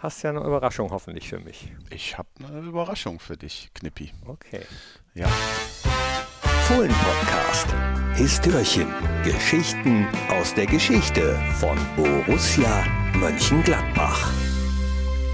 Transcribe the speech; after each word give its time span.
hast 0.00 0.22
ja 0.22 0.30
eine 0.30 0.40
Überraschung 0.40 0.90
hoffentlich 0.90 1.28
für 1.28 1.38
mich. 1.38 1.72
Ich 1.90 2.18
habe 2.18 2.28
eine 2.48 2.60
Überraschung 2.60 3.20
für 3.20 3.36
dich, 3.36 3.70
Knippi. 3.74 4.12
Okay. 4.26 4.62
Ja. 5.14 5.28
Fohlen-Podcast. 6.66 7.68
Histörchen. 8.14 8.88
Geschichten 9.24 10.06
aus 10.28 10.54
der 10.54 10.66
Geschichte 10.66 11.38
von 11.58 11.78
Borussia 11.96 12.84
Mönchengladbach. 13.14 14.32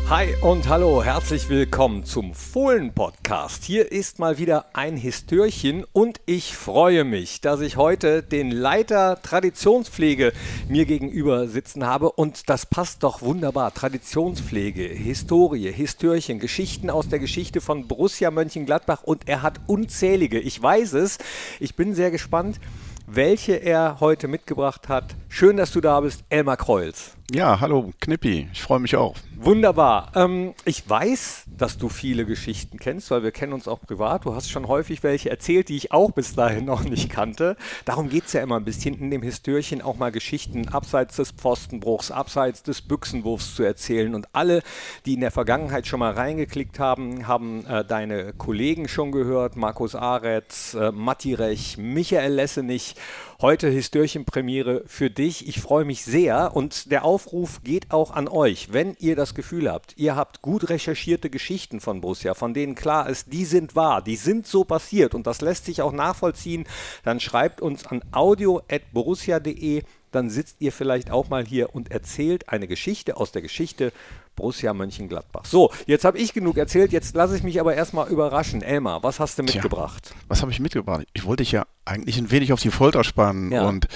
Hi 0.08 0.36
und 0.40 0.68
hallo, 0.68 1.02
herzlich 1.02 1.48
willkommen 1.48 2.04
zum 2.04 2.32
Fohlen-Podcast. 2.32 3.64
Hier 3.64 3.90
ist 3.90 4.20
mal 4.20 4.38
wieder 4.38 4.66
ein 4.72 4.96
Histörchen 4.96 5.84
und 5.92 6.20
ich 6.26 6.54
freue 6.56 7.02
mich, 7.02 7.40
dass 7.40 7.60
ich 7.60 7.76
heute 7.76 8.22
den 8.22 8.52
Leiter 8.52 9.20
Traditionspflege 9.20 10.32
mir 10.68 10.86
gegenüber 10.86 11.48
sitzen 11.48 11.84
habe 11.84 12.12
und 12.12 12.48
das 12.48 12.66
passt 12.66 13.02
doch 13.02 13.20
wunderbar. 13.20 13.74
Traditionspflege, 13.74 14.84
Historie, 14.84 15.72
Histörchen, 15.72 16.38
Geschichten 16.38 16.88
aus 16.88 17.08
der 17.08 17.18
Geschichte 17.18 17.60
von 17.60 17.88
Borussia 17.88 18.30
Mönchengladbach 18.30 19.02
und 19.02 19.28
er 19.28 19.42
hat 19.42 19.58
unzählige. 19.66 20.38
Ich 20.38 20.62
weiß 20.62 20.92
es. 20.92 21.18
Ich 21.58 21.74
bin 21.74 21.96
sehr 21.96 22.12
gespannt 22.12 22.60
welche 23.08 23.54
er 23.54 24.00
heute 24.00 24.26
mitgebracht 24.26 24.88
hat. 24.88 25.14
Schön, 25.28 25.56
dass 25.56 25.72
du 25.72 25.80
da 25.80 26.00
bist, 26.00 26.24
Elmar 26.28 26.56
Kreuz. 26.56 27.12
Ja, 27.30 27.60
hallo 27.60 27.92
Knippi, 28.00 28.48
ich 28.52 28.62
freue 28.62 28.80
mich 28.80 28.96
auch. 28.96 29.14
Wunderbar. 29.38 30.12
Ähm, 30.14 30.54
ich 30.64 30.88
weiß, 30.88 31.44
dass 31.58 31.76
du 31.76 31.90
viele 31.90 32.24
Geschichten 32.24 32.78
kennst, 32.78 33.10
weil 33.10 33.22
wir 33.22 33.32
kennen 33.32 33.52
uns 33.52 33.68
auch 33.68 33.80
privat. 33.80 34.24
Du 34.24 34.34
hast 34.34 34.50
schon 34.50 34.66
häufig 34.66 35.02
welche 35.02 35.28
erzählt, 35.28 35.68
die 35.68 35.76
ich 35.76 35.92
auch 35.92 36.10
bis 36.10 36.34
dahin 36.34 36.64
noch 36.64 36.82
nicht 36.82 37.10
kannte. 37.10 37.56
Darum 37.84 38.08
geht 38.08 38.24
es 38.26 38.32
ja 38.32 38.42
immer 38.42 38.56
ein 38.56 38.64
bisschen 38.64 38.98
in 38.98 39.10
dem 39.10 39.22
Histörchen 39.22 39.82
auch 39.82 39.96
mal 39.96 40.10
Geschichten 40.10 40.68
abseits 40.68 41.16
des 41.16 41.32
Pfostenbruchs, 41.32 42.10
abseits 42.10 42.62
des 42.62 42.80
Büchsenwurfs 42.80 43.54
zu 43.54 43.62
erzählen. 43.62 44.14
Und 44.14 44.26
alle, 44.32 44.62
die 45.04 45.14
in 45.14 45.20
der 45.20 45.30
Vergangenheit 45.30 45.86
schon 45.86 46.00
mal 46.00 46.12
reingeklickt 46.12 46.78
haben, 46.78 47.28
haben 47.28 47.66
äh, 47.66 47.84
deine 47.84 48.32
Kollegen 48.32 48.88
schon 48.88 49.12
gehört. 49.12 49.54
Markus 49.54 49.94
Aretz, 49.94 50.72
äh, 50.72 50.92
Matti 50.92 51.34
Rech, 51.34 51.76
Michael 51.76 52.32
Lessenich. 52.32 52.94
Heute 53.38 53.68
Histörchen-Premiere 53.68 54.84
für 54.86 55.10
dich. 55.10 55.46
Ich 55.46 55.60
freue 55.60 55.84
mich 55.84 56.04
sehr 56.04 56.56
und 56.56 56.90
der 56.90 57.04
Aufruf 57.04 57.62
geht 57.62 57.90
auch 57.90 58.12
an 58.12 58.28
euch. 58.28 58.72
Wenn 58.72 58.96
ihr 58.98 59.14
das 59.14 59.34
Gefühl 59.36 59.70
habt, 59.70 59.94
ihr 59.96 60.16
habt 60.16 60.42
gut 60.42 60.68
recherchierte 60.68 61.30
Geschichten 61.30 61.80
von 61.80 62.00
Borussia, 62.00 62.34
von 62.34 62.54
denen 62.54 62.74
klar 62.74 63.08
ist, 63.08 63.32
die 63.32 63.44
sind 63.44 63.76
wahr, 63.76 64.02
die 64.02 64.16
sind 64.16 64.48
so 64.48 64.64
passiert 64.64 65.14
und 65.14 65.28
das 65.28 65.40
lässt 65.40 65.66
sich 65.66 65.82
auch 65.82 65.92
nachvollziehen, 65.92 66.64
dann 67.04 67.20
schreibt 67.20 67.60
uns 67.60 67.86
an 67.86 68.02
audio.borussia.de 68.10 69.84
dann 70.16 70.30
sitzt 70.30 70.56
ihr 70.60 70.72
vielleicht 70.72 71.10
auch 71.10 71.28
mal 71.28 71.44
hier 71.44 71.74
und 71.74 71.90
erzählt 71.90 72.48
eine 72.48 72.66
Geschichte 72.66 73.18
aus 73.18 73.32
der 73.32 73.42
Geschichte 73.42 73.92
Borussia 74.34 74.72
Mönchengladbach. 74.72 75.44
So, 75.44 75.72
jetzt 75.86 76.04
habe 76.04 76.16
ich 76.18 76.32
genug 76.32 76.56
erzählt, 76.56 76.92
jetzt 76.92 77.14
lasse 77.14 77.36
ich 77.36 77.42
mich 77.42 77.60
aber 77.60 77.74
erstmal 77.74 78.08
überraschen. 78.08 78.62
Elmar, 78.62 79.02
was 79.02 79.20
hast 79.20 79.38
du 79.38 79.42
mitgebracht? 79.42 80.04
Tja, 80.04 80.16
was 80.28 80.40
habe 80.40 80.50
ich 80.52 80.60
mitgebracht? 80.60 81.06
Ich 81.12 81.24
wollte 81.24 81.42
dich 81.42 81.52
ja 81.52 81.66
eigentlich 81.84 82.16
ein 82.16 82.30
wenig 82.30 82.52
auf 82.52 82.60
die 82.60 82.70
Folter 82.70 83.04
spannen 83.04 83.52
ja. 83.52 83.68
und 83.68 83.88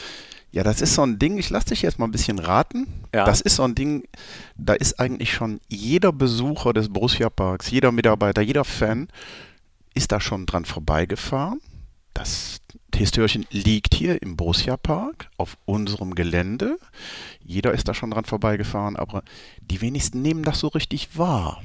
ja, 0.52 0.62
das 0.62 0.80
ist 0.80 0.94
so 0.94 1.02
ein 1.02 1.18
Ding, 1.18 1.38
ich 1.38 1.50
lasse 1.50 1.68
dich 1.68 1.82
jetzt 1.82 1.98
mal 1.98 2.06
ein 2.06 2.12
bisschen 2.12 2.38
raten. 2.38 2.86
Ja. 3.14 3.24
Das 3.24 3.40
ist 3.40 3.56
so 3.56 3.62
ein 3.62 3.74
Ding, 3.74 4.04
da 4.56 4.74
ist 4.74 4.98
eigentlich 4.98 5.32
schon 5.32 5.60
jeder 5.68 6.12
Besucher 6.12 6.72
des 6.72 6.88
Borussia 6.88 7.30
Parks, 7.30 7.70
jeder 7.70 7.92
Mitarbeiter, 7.92 8.42
jeder 8.42 8.64
Fan 8.64 9.08
ist 9.94 10.12
da 10.12 10.20
schon 10.20 10.46
dran 10.46 10.64
vorbeigefahren. 10.64 11.60
Das 12.14 12.60
Histörchen 12.94 13.46
liegt 13.50 13.94
hier 13.94 14.20
im 14.20 14.36
Borussia 14.36 14.76
Park 14.76 15.30
auf 15.36 15.56
unserem 15.64 16.14
Gelände. 16.14 16.78
Jeder 17.42 17.72
ist 17.72 17.88
da 17.88 17.94
schon 17.94 18.10
dran 18.10 18.24
vorbeigefahren, 18.24 18.96
aber 18.96 19.22
die 19.62 19.80
wenigsten 19.80 20.20
nehmen 20.20 20.42
das 20.42 20.60
so 20.60 20.68
richtig 20.68 21.16
wahr. 21.16 21.62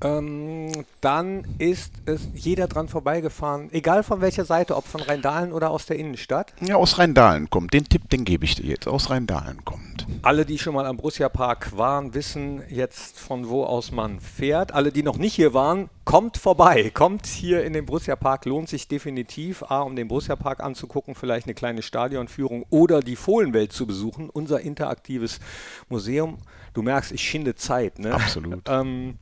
Ähm, 0.00 0.70
dann 1.00 1.44
ist 1.58 1.92
es 2.06 2.28
jeder 2.34 2.68
dran 2.68 2.88
vorbeigefahren, 2.88 3.68
egal 3.72 4.02
von 4.02 4.20
welcher 4.20 4.44
Seite, 4.44 4.76
ob 4.76 4.86
von 4.86 5.00
Rheindahlen 5.00 5.52
oder 5.52 5.70
aus 5.70 5.86
der 5.86 5.98
Innenstadt. 5.98 6.52
Ja, 6.60 6.76
aus 6.76 6.98
Rheindahlen 6.98 7.50
kommt. 7.50 7.72
Den 7.72 7.84
Tipp, 7.84 8.08
den 8.10 8.24
gebe 8.24 8.44
ich 8.44 8.54
dir 8.54 8.66
jetzt. 8.66 8.86
Aus 8.86 9.10
Rheindahlen 9.10 9.64
kommt. 9.64 10.06
Alle, 10.22 10.44
die 10.44 10.58
schon 10.58 10.74
mal 10.74 10.86
am 10.86 10.96
Borussia 10.96 11.28
Park 11.28 11.76
waren, 11.76 12.14
wissen 12.14 12.62
jetzt, 12.68 13.18
von 13.18 13.48
wo 13.48 13.64
aus 13.64 13.90
man 13.90 14.20
fährt. 14.20 14.72
Alle, 14.72 14.92
die 14.92 15.02
noch 15.02 15.18
nicht 15.18 15.34
hier 15.34 15.52
waren, 15.54 15.90
kommt 16.04 16.36
vorbei. 16.36 16.90
Kommt 16.94 17.26
hier 17.26 17.64
in 17.64 17.72
den 17.72 17.86
Borussia 17.86 18.16
Park. 18.16 18.44
Lohnt 18.44 18.68
sich 18.68 18.88
definitiv, 18.88 19.64
A, 19.64 19.80
um 19.80 19.96
den 19.96 20.08
Borussia 20.08 20.36
Park 20.36 20.60
anzugucken, 20.60 21.14
vielleicht 21.14 21.46
eine 21.46 21.54
kleine 21.54 21.82
Stadionführung 21.82 22.64
oder 22.70 23.00
die 23.00 23.16
Fohlenwelt 23.16 23.72
zu 23.72 23.86
besuchen. 23.86 24.30
Unser 24.30 24.60
interaktives 24.60 25.40
Museum. 25.88 26.38
Du 26.72 26.82
merkst, 26.82 27.12
ich 27.12 27.22
schinde 27.22 27.54
Zeit. 27.54 27.98
Ne? 27.98 28.14
Absolut. 28.14 28.62
ähm, 28.68 29.18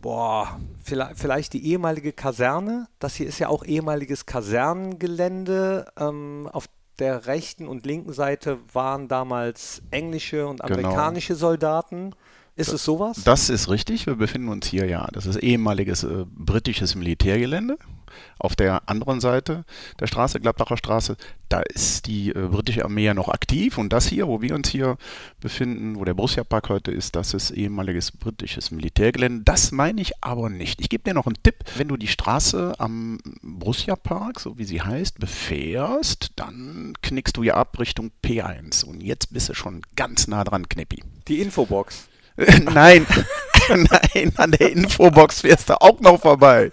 boah, 0.00 0.60
vielleicht 0.82 1.52
die 1.52 1.66
ehemalige 1.66 2.12
Kaserne. 2.12 2.88
Das 2.98 3.14
hier 3.14 3.26
ist 3.26 3.38
ja 3.38 3.48
auch 3.48 3.64
ehemaliges 3.64 4.26
Kasernengelände. 4.26 5.86
Ähm, 5.98 6.48
auf 6.52 6.66
der 6.98 7.26
rechten 7.26 7.66
und 7.66 7.86
linken 7.86 8.12
Seite 8.12 8.58
waren 8.72 9.08
damals 9.08 9.82
englische 9.90 10.46
und 10.46 10.60
genau. 10.60 10.74
amerikanische 10.74 11.34
genau. 11.34 11.38
Soldaten. 11.38 12.14
Ist 12.56 12.72
es 12.72 12.84
sowas? 12.84 13.22
Das 13.24 13.48
ist 13.48 13.70
richtig. 13.70 14.06
Wir 14.06 14.16
befinden 14.16 14.48
uns 14.48 14.66
hier 14.66 14.84
ja. 14.84 15.08
Das 15.12 15.24
ist 15.24 15.36
ehemaliges 15.36 16.04
äh, 16.04 16.26
britisches 16.28 16.94
Militärgelände. 16.94 17.78
Auf 18.38 18.56
der 18.56 18.88
anderen 18.88 19.20
Seite 19.20 19.64
der 19.98 20.06
Straße, 20.06 20.40
Gladbacher 20.40 20.76
Straße, 20.76 21.16
da 21.48 21.60
ist 21.60 22.06
die 22.06 22.30
äh, 22.30 22.48
britische 22.48 22.84
Armee 22.84 23.04
ja 23.04 23.14
noch 23.14 23.28
aktiv. 23.28 23.76
Und 23.78 23.92
das 23.92 24.06
hier, 24.06 24.28
wo 24.28 24.40
wir 24.40 24.54
uns 24.54 24.68
hier 24.68 24.96
befinden, 25.40 25.96
wo 25.96 26.04
der 26.04 26.14
Borussia 26.14 26.44
Park 26.44 26.68
heute 26.68 26.92
ist, 26.92 27.16
das 27.16 27.34
ist 27.34 27.50
ehemaliges 27.50 28.12
britisches 28.12 28.70
Militärgelände. 28.70 29.42
Das 29.44 29.72
meine 29.72 30.00
ich 30.00 30.12
aber 30.20 30.48
nicht. 30.48 30.80
Ich 30.80 30.88
gebe 30.88 31.04
dir 31.04 31.14
noch 31.14 31.26
einen 31.26 31.42
Tipp. 31.42 31.56
Wenn 31.76 31.88
du 31.88 31.96
die 31.96 32.06
Straße 32.06 32.74
am 32.78 33.18
Borussia 33.42 33.96
Park, 33.96 34.40
so 34.40 34.58
wie 34.58 34.64
sie 34.64 34.80
heißt, 34.80 35.18
befährst, 35.18 36.32
dann 36.36 36.94
knickst 37.02 37.36
du 37.36 37.42
ja 37.42 37.54
ab 37.54 37.78
Richtung 37.78 38.12
P1. 38.24 38.84
Und 38.84 39.02
jetzt 39.02 39.32
bist 39.32 39.48
du 39.48 39.54
schon 39.54 39.82
ganz 39.96 40.28
nah 40.28 40.44
dran, 40.44 40.68
Knippi. 40.68 41.02
Die 41.26 41.40
Infobox. 41.40 42.09
Nein, 42.72 43.06
nein, 44.14 44.32
an 44.36 44.50
der 44.52 44.72
Infobox 44.72 45.42
fährst 45.42 45.68
du 45.68 45.80
auch 45.80 46.00
noch 46.00 46.20
vorbei. 46.20 46.70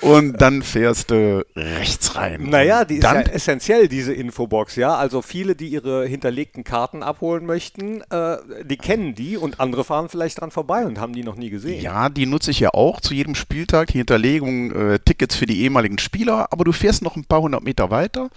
Und 0.00 0.40
dann 0.40 0.62
fährst 0.62 1.10
du 1.10 1.44
rechts 1.56 2.16
rein. 2.16 2.44
Naja, 2.48 2.84
die 2.84 2.96
ist 2.96 3.04
ja 3.04 3.20
essentiell, 3.20 3.88
diese 3.88 4.12
Infobox, 4.12 4.76
ja. 4.76 4.94
Also 4.94 5.22
viele, 5.22 5.54
die 5.54 5.68
ihre 5.68 6.06
hinterlegten 6.06 6.64
Karten 6.64 7.02
abholen 7.02 7.46
möchten, 7.46 8.02
äh, 8.10 8.36
die 8.64 8.76
kennen 8.76 9.14
die 9.14 9.36
und 9.36 9.60
andere 9.60 9.84
fahren 9.84 10.08
vielleicht 10.08 10.40
dran 10.40 10.50
vorbei 10.50 10.86
und 10.86 10.98
haben 10.98 11.12
die 11.12 11.24
noch 11.24 11.36
nie 11.36 11.50
gesehen. 11.50 11.82
Ja, 11.82 12.08
die 12.08 12.26
nutze 12.26 12.50
ich 12.50 12.60
ja 12.60 12.70
auch 12.70 13.00
zu 13.00 13.14
jedem 13.14 13.34
Spieltag, 13.34 13.88
die 13.88 13.98
Hinterlegung, 13.98 14.72
äh, 14.72 14.98
Tickets 14.98 15.36
für 15.36 15.46
die 15.46 15.62
ehemaligen 15.62 15.98
Spieler, 15.98 16.48
aber 16.50 16.64
du 16.64 16.72
fährst 16.72 17.02
noch 17.02 17.16
ein 17.16 17.24
paar 17.24 17.42
hundert 17.42 17.62
Meter 17.62 17.90
weiter 17.90 18.30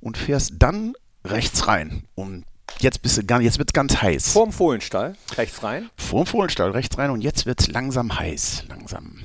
und 0.00 0.18
fährst 0.18 0.54
dann 0.58 0.94
rechts 1.24 1.66
rein. 1.66 2.04
Und 2.14 2.44
Jetzt 2.80 3.02
bist 3.02 3.16
du 3.16 3.24
gar, 3.24 3.40
jetzt 3.40 3.58
wird's 3.58 3.72
ganz 3.72 4.00
heiß. 4.00 4.32
Vorm 4.32 4.52
Fohlenstall, 4.52 5.16
rechts 5.36 5.62
rein. 5.62 5.90
Vorm 5.96 6.26
Fohlenstall, 6.26 6.70
rechts 6.72 6.98
rein 6.98 7.10
und 7.10 7.20
jetzt 7.22 7.46
wird 7.46 7.60
es 7.60 7.68
langsam 7.68 8.18
heiß. 8.18 8.64
Langsam. 8.68 9.18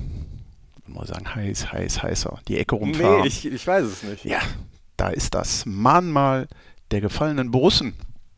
Ich 0.88 0.94
muss 0.94 1.08
sagen, 1.10 1.34
heiß, 1.36 1.72
heiß, 1.72 2.04
heißer. 2.04 2.40
Die 2.48 2.58
Ecke 2.58 2.76
rumfahren. 2.76 3.22
Nee, 3.22 3.28
ich, 3.28 3.46
ich 3.46 3.68
weiß 3.68 3.86
es 3.86 4.04
nicht. 4.04 4.26
Ja, 4.26 4.40
da 4.98 5.10
ist 5.10 5.34
das 5.34 5.66
Mahnmal 5.66 6.48
der 6.92 7.02
gefallenen 7.02 7.52
Borussen 7.52 7.94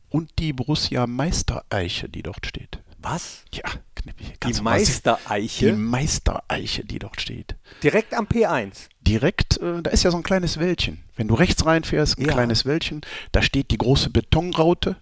und 0.10 0.30
die 0.40 0.54
Borussia 0.54 1.08
Meistereiche, 1.08 2.10
die 2.10 2.24
dort 2.24 2.46
steht. 2.46 2.80
Was? 3.00 3.44
Ja, 3.54 3.64
Knippi. 3.96 4.26
Die 4.46 4.62
Meistereiche? 4.62 5.68
Die 5.68 5.72
Meistereiche, 5.72 6.86
die 6.86 7.00
dort 7.00 7.20
steht. 7.20 7.56
Direkt 7.84 8.14
am 8.14 8.26
P1? 8.26 8.90
Direkt, 9.12 9.58
äh, 9.58 9.82
da 9.82 9.92
ist 9.92 10.04
ja 10.04 10.12
so 10.12 10.16
ein 10.16 10.24
kleines 10.24 10.58
Wäldchen. 10.58 11.04
Wenn 11.18 11.28
du 11.28 11.36
rechts 11.36 11.66
reinfährst, 11.66 12.18
ein 12.18 12.28
ja. 12.28 12.32
kleines 12.32 12.64
Wäldchen, 12.64 13.02
da 13.34 13.42
steht 13.42 13.72
die 13.72 13.78
große 13.78 14.10
Betonraute. 14.10 14.96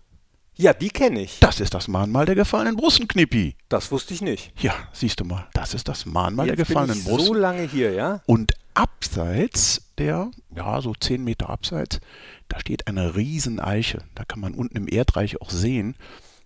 Ja, 0.56 0.74
die 0.74 0.90
kenne 0.90 1.22
ich. 1.22 1.38
Das 1.42 1.60
ist 1.60 1.76
das 1.76 1.88
Mahnmal 1.88 2.26
der 2.26 2.34
gefallenen 2.34 2.76
Brussenknippi. 2.76 3.56
Das 3.70 3.92
wusste 3.92 4.16
ich 4.16 4.24
nicht. 4.24 4.52
Ja, 4.60 4.74
siehst 4.94 5.20
du 5.20 5.26
mal, 5.26 5.48
das 5.54 5.76
ist 5.76 5.88
das 5.88 6.08
Mahnmal 6.08 6.48
Jetzt 6.48 6.58
der 6.58 6.66
gefallenen 6.66 6.98
ich 6.98 7.04
so 7.04 7.36
lange 7.36 7.62
hier, 7.62 7.94
ja? 7.94 8.24
Und 8.26 8.54
abseits 8.74 9.84
der, 10.00 10.32
ja, 10.56 10.82
so 10.82 10.96
zehn 11.00 11.24
Meter 11.24 11.52
abseits, 11.52 12.00
da 12.48 12.60
steht 12.60 12.88
eine 12.88 13.16
Rieseneiche. 13.16 14.00
Da 14.16 14.26
kann 14.26 14.40
man 14.40 14.56
unten 14.56 14.76
im 14.76 14.88
Erdreich 14.88 15.40
auch 15.40 15.52
sehen, 15.52 15.96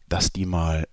dass 0.09 0.33
die 0.33 0.45
mal 0.45 0.85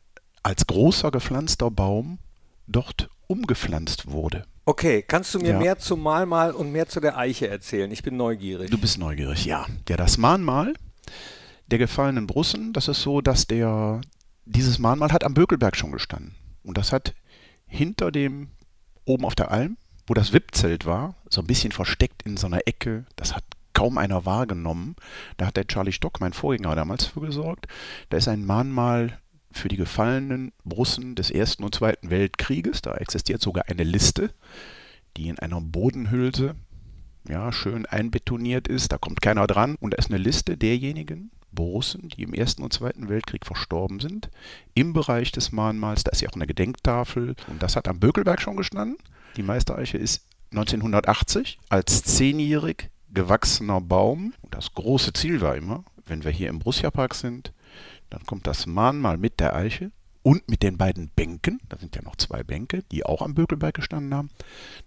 als 0.45 0.69
großer 0.69 1.11
gepflanzter 1.11 1.73
Baum 1.73 2.21
dort 2.69 3.11
umgepflanzt 3.27 4.13
wurde. 4.13 4.45
Okay, 4.71 5.03
kannst 5.03 5.35
du 5.35 5.41
mir 5.41 5.51
ja. 5.51 5.59
mehr 5.59 5.79
zum 5.81 6.01
Mahnmal 6.01 6.53
und 6.53 6.71
mehr 6.71 6.87
zu 6.87 7.01
der 7.01 7.19
Eiche 7.19 7.49
erzählen? 7.49 7.91
Ich 7.91 8.05
bin 8.05 8.17
neugierig. 8.17 8.71
Du 8.71 8.79
bist 8.79 8.99
neugierig, 8.99 9.45
ja. 9.45 9.67
Ja, 9.89 9.97
das 9.97 10.17
Mahnmal 10.17 10.75
der 11.67 11.79
gefallenen 11.79 12.29
Brussen, 12.29 12.73
das 12.73 12.87
ist 12.87 13.03
so, 13.03 13.21
dass 13.21 13.49
der 13.49 14.01
dieses 14.45 14.79
Mahnmal 14.79 15.11
hat 15.11 15.25
am 15.25 15.35
Bökelberg 15.35 15.75
schon 15.75 15.91
gestanden. 15.91 16.37
Und 16.63 16.79
das 16.79 16.93
hat 16.93 17.17
hinter 17.67 18.13
dem, 18.13 18.51
oben 19.05 19.25
auf 19.25 19.35
der 19.35 19.51
Alm, 19.51 19.77
wo 20.07 20.15
das 20.15 20.33
Wippzelt 20.33 20.87
war, 20.87 21.17
so 21.29 21.41
ein 21.41 21.49
bisschen 21.49 21.73
versteckt 21.73 22.23
in 22.23 22.37
so 22.37 22.47
einer 22.47 22.61
Ecke, 22.67 23.07
das 23.17 23.35
hat 23.35 23.43
kaum 23.73 23.99
einer 23.99 24.25
wahrgenommen. 24.25 24.95
Da 25.37 25.47
hat 25.47 25.57
der 25.57 25.67
Charlie 25.67 25.91
Stock, 25.91 26.21
mein 26.21 26.33
Vorgänger, 26.33 26.77
damals 26.77 27.07
für 27.07 27.21
gesorgt. 27.21 27.67
Da 28.09 28.19
ist 28.19 28.29
ein 28.29 28.47
Mahnmal 28.47 29.19
für 29.53 29.69
die 29.69 29.77
gefallenen 29.77 30.53
Russen 30.71 31.15
des 31.15 31.31
Ersten 31.31 31.65
und 31.65 31.75
Zweiten 31.75 32.11
Weltkrieges. 32.11 32.83
Da 32.83 32.95
existiert 32.95 33.43
sogar 33.43 33.65
eine 33.69 33.85
Liste, 33.85 34.33
die 35.17 35.29
in 35.29 35.39
einer 35.39 35.61
Bodenhülse 35.61 36.55
ja, 37.29 37.53
schön 37.53 37.87
einbetoniert 37.87 38.69
ist. 38.69 38.93
Da 38.93 38.99
kommt 38.99 39.21
keiner 39.21 39.47
dran. 39.47 39.77
Und 39.81 39.93
da 39.93 39.99
ist 39.99 40.11
eine 40.11 40.19
Liste 40.19 40.57
derjenigen 40.57 41.31
Borussen, 41.53 42.09
die 42.09 42.23
im 42.23 42.35
Ersten 42.35 42.63
und 42.63 42.73
Zweiten 42.73 43.09
Weltkrieg 43.09 43.45
verstorben 43.45 44.01
sind, 44.01 44.31
im 44.75 44.93
Bereich 44.93 45.33
des 45.33 45.53
Mahnmals. 45.53 46.05
Da 46.05 46.13
ist 46.13 46.21
ja 46.21 46.29
auch 46.29 46.35
eine 46.35 46.47
Gedenktafel. 46.47 47.35
Und 47.49 47.63
das 47.63 47.77
hat 47.77 47.89
am 47.89 48.01
Bökelberg 48.01 48.41
schon 48.41 48.57
gestanden. 48.57 48.99
Die 49.37 49.43
Meistereiche 49.43 49.99
ist 49.99 50.27
1980 50.53 51.59
als 51.69 52.03
zehnjährig 52.03 52.91
gewachsener 53.13 53.81
Baum. 53.81 54.33
Und 54.43 54.55
das 54.55 54.75
große 54.75 55.13
Ziel 55.13 55.41
war 55.41 55.57
immer, 55.57 55.85
wenn 56.07 56.25
wir 56.25 56.31
hier 56.31 56.49
im 56.49 56.61
Borussia 56.61 56.91
Park 56.91 57.15
sind, 57.15 57.53
dann 58.11 58.25
kommt 58.27 58.47
das 58.47 58.67
Mahnmal 58.67 59.17
mit 59.17 59.41
der 59.41 59.55
Eiche 59.55 59.91
und 60.23 60.49
mit 60.49 60.63
den 60.63 60.77
beiden 60.77 61.09
Bänken. 61.09 61.61
Da 61.69 61.79
sind 61.79 61.97
ja 61.97 62.03
noch 62.03 62.17
zwei 62.17 62.43
Bänke, 62.43 62.83
die 62.93 63.05
auch 63.05 63.23
am 63.23 63.35
Bökelberg 63.35 63.75
gestanden 63.75 64.15
haben. 64.15 64.31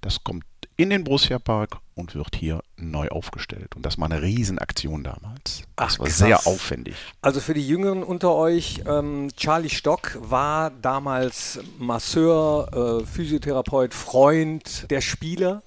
Das 0.01 0.23
kommt 0.23 0.45
in 0.75 0.89
den 0.89 1.03
Borussia 1.03 1.39
Park 1.39 1.77
und 1.95 2.15
wird 2.15 2.35
hier 2.35 2.61
neu 2.77 3.07
aufgestellt. 3.09 3.75
Und 3.75 3.85
das 3.85 3.97
war 3.99 4.05
eine 4.05 4.21
Riesenaktion 4.21 5.03
damals. 5.03 5.63
Das 5.75 5.95
Ach, 5.95 5.99
war 5.99 6.07
krass. 6.07 6.17
sehr 6.17 6.47
aufwendig. 6.47 6.95
Also 7.21 7.39
für 7.39 7.53
die 7.53 7.67
Jüngeren 7.67 8.03
unter 8.03 8.33
euch, 8.33 8.83
ähm, 8.87 9.29
Charlie 9.35 9.69
Stock 9.69 10.17
war 10.19 10.71
damals 10.71 11.59
Masseur, 11.77 13.01
äh, 13.01 13.05
Physiotherapeut, 13.05 13.93
Freund 13.93 14.89
der 14.89 15.01
Spieler 15.01 15.61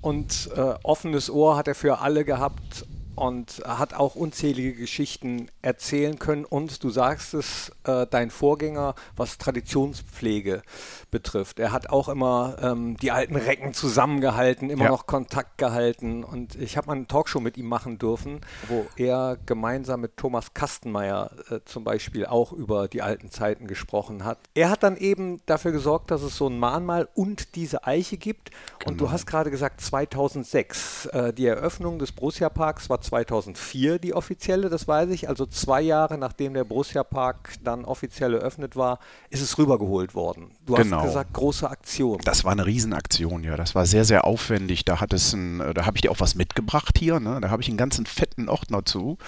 und 0.00 0.50
äh, 0.56 0.74
offenes 0.82 1.30
Ohr 1.30 1.56
hat 1.56 1.68
er 1.68 1.74
für 1.74 1.98
alle 2.00 2.24
gehabt 2.24 2.86
und 3.16 3.62
hat 3.66 3.94
auch 3.94 4.14
unzählige 4.14 4.74
Geschichten 4.74 5.48
erzählen 5.62 6.18
können. 6.18 6.44
Und 6.44 6.84
du 6.84 6.90
sagst 6.90 7.34
es, 7.34 7.72
äh, 7.84 8.06
dein 8.08 8.30
Vorgänger, 8.30 8.94
was 9.16 9.38
Traditionspflege 9.38 10.62
betrifft. 11.10 11.58
Er 11.58 11.72
hat 11.72 11.90
auch 11.90 12.08
immer 12.08 12.56
ähm, 12.62 12.96
die 12.98 13.10
alten 13.10 13.36
Recken 13.36 13.74
zusammengehalten, 13.74 14.70
immer 14.70 14.84
Ja. 14.84 14.90
noch 14.90 15.06
Kontakt 15.06 15.58
gehalten. 15.58 16.24
Und 16.24 16.54
ich 16.56 16.76
habe 16.76 16.88
mal 16.88 16.92
eine 16.96 17.06
Talkshow 17.06 17.40
mit 17.40 17.56
ihm 17.56 17.66
machen 17.66 17.98
dürfen, 17.98 18.40
wo 18.68 18.86
er 18.96 19.36
gemeinsam 19.46 20.00
mit 20.02 20.16
Thomas 20.16 20.54
Kastenmeier 20.54 21.30
äh, 21.50 21.60
zum 21.64 21.84
Beispiel 21.84 22.26
auch 22.26 22.52
über 22.52 22.88
die 22.88 23.02
alten 23.02 23.30
Zeiten 23.30 23.66
gesprochen 23.66 24.24
hat. 24.24 24.38
Er 24.54 24.70
hat 24.70 24.82
dann 24.82 24.96
eben 24.96 25.40
dafür 25.46 25.72
gesorgt, 25.72 26.10
dass 26.10 26.22
es 26.22 26.36
so 26.36 26.48
ein 26.48 26.58
Mahnmal 26.58 27.08
und 27.14 27.54
diese 27.56 27.86
Eiche 27.86 28.16
gibt. 28.18 28.50
Und 28.84 29.00
du 29.00 29.10
hast 29.10 29.26
gerade 29.26 29.50
gesagt 29.50 29.80
2006. 29.80 31.06
Äh, 31.06 31.32
die 31.32 31.46
Eröffnung 31.46 31.98
des 31.98 32.12
Borussia 32.12 32.48
Parks 32.48 32.90
war 32.90 33.00
2004 33.06 33.98
die 33.98 34.14
offizielle, 34.14 34.68
das 34.68 34.86
weiß 34.86 35.10
ich. 35.10 35.28
Also 35.28 35.46
zwei 35.46 35.80
Jahre 35.80 36.18
nachdem 36.18 36.54
der 36.54 36.64
Borussia 36.64 37.04
Park 37.04 37.54
dann 37.62 37.84
offiziell 37.84 38.34
eröffnet 38.34 38.76
war, 38.76 38.98
ist 39.30 39.40
es 39.40 39.56
rübergeholt 39.58 40.14
worden. 40.14 40.50
Du 40.66 40.74
Genau. 40.74 40.98
hast 40.98 41.04
gesagt, 41.06 41.32
große 41.32 41.68
Aktion. 41.68 42.18
Das 42.24 42.44
war 42.44 42.52
eine 42.52 42.66
Riesenaktion, 42.66 43.44
ja. 43.44 43.56
Das 43.56 43.74
war 43.74 43.86
sehr, 43.86 44.04
sehr 44.04 44.24
aufwendig. 44.24 44.84
Da 44.84 45.00
hat 45.00 45.12
es 45.12 45.32
ein, 45.32 45.60
äh, 45.60 45.72
da 45.74 45.86
habe 45.86 45.96
ich 45.96 46.02
dir 46.02 46.10
auch 46.10 46.20
was 46.20 46.34
mitgebracht 46.34 46.98
hier, 46.98 47.20
ne? 47.20 47.38
Da 47.40 47.50
habe 47.50 47.62
ich 47.62 47.68
einen 47.68 47.76
ganzen 47.78 48.06
fetten 48.06 48.48
Ordner 48.48 48.84
zu. 48.84 49.18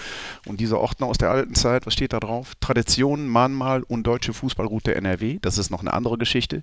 Und 0.47 0.61
dieser 0.61 0.81
Ordner 0.81 1.07
aus 1.07 1.19
der 1.19 1.31
alten 1.31 1.55
Zeit, 1.55 1.87
was 1.87 1.95
steht 1.95 2.13
da 2.13 2.21
drauf? 2.21 2.53
Traditionen, 2.61 3.29
Mahnmal 3.29 3.83
und 3.85 4.05
Deutsche 4.07 4.33
Fußballroute 4.35 4.95
NRW. 4.95 5.39
Das 5.41 5.59
ist 5.59 5.71
noch 5.71 5.81
eine 5.81 5.93
andere 5.93 6.19
Geschichte, 6.19 6.63